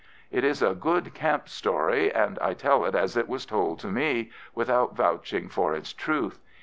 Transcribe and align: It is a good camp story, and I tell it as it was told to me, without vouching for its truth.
It 0.31 0.43
is 0.43 0.63
a 0.63 0.73
good 0.73 1.13
camp 1.13 1.47
story, 1.47 2.11
and 2.11 2.39
I 2.39 2.55
tell 2.55 2.85
it 2.85 2.95
as 2.95 3.15
it 3.15 3.29
was 3.29 3.45
told 3.45 3.77
to 3.81 3.87
me, 3.89 4.31
without 4.55 4.95
vouching 4.95 5.47
for 5.47 5.75
its 5.75 5.93
truth. 5.93 6.39